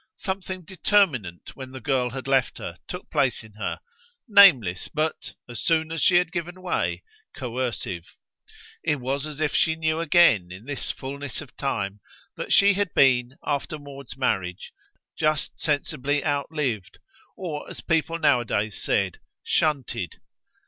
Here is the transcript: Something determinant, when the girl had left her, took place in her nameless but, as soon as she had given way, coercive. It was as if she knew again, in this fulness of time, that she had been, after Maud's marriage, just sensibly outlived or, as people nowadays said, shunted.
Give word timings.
Something 0.17 0.63
determinant, 0.63 1.55
when 1.55 1.69
the 1.73 1.79
girl 1.79 2.09
had 2.09 2.25
left 2.27 2.57
her, 2.57 2.77
took 2.87 3.11
place 3.11 3.43
in 3.43 3.53
her 3.53 3.79
nameless 4.27 4.87
but, 4.87 5.35
as 5.47 5.61
soon 5.61 5.91
as 5.91 6.01
she 6.01 6.15
had 6.15 6.31
given 6.31 6.63
way, 6.63 7.03
coercive. 7.35 8.15
It 8.83 8.95
was 8.95 9.27
as 9.27 9.39
if 9.39 9.53
she 9.53 9.75
knew 9.75 9.99
again, 9.99 10.51
in 10.51 10.65
this 10.65 10.89
fulness 10.91 11.39
of 11.39 11.55
time, 11.55 11.99
that 12.35 12.51
she 12.51 12.73
had 12.73 12.91
been, 12.95 13.37
after 13.45 13.77
Maud's 13.77 14.17
marriage, 14.17 14.73
just 15.19 15.59
sensibly 15.59 16.25
outlived 16.25 16.97
or, 17.37 17.69
as 17.69 17.81
people 17.81 18.17
nowadays 18.17 18.81
said, 18.81 19.19
shunted. 19.43 20.15